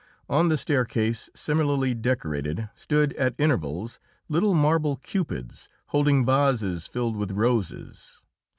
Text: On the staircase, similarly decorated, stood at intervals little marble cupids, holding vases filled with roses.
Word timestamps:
On 0.27 0.49
the 0.49 0.57
staircase, 0.57 1.29
similarly 1.35 1.93
decorated, 1.93 2.71
stood 2.75 3.13
at 3.17 3.35
intervals 3.37 3.99
little 4.29 4.55
marble 4.55 4.95
cupids, 4.95 5.69
holding 5.89 6.25
vases 6.25 6.87
filled 6.87 7.15
with 7.15 7.33
roses. 7.33 8.19